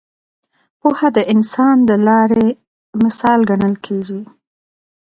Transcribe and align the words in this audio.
پوهه 0.79 1.07
د 1.17 1.19
انسان 1.33 1.75
د 1.89 1.91
لارې 2.07 2.47
مشال 3.03 3.39
ګڼل 3.49 3.75
کېږي. 3.85 4.21